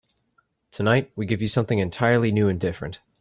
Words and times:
Tonight 0.71 1.11
we 1.15 1.27
give 1.27 1.43
you 1.43 1.47
something 1.47 1.77
entirely 1.77 2.31
new 2.31 2.47
and 2.47 2.59
different. 2.59 3.01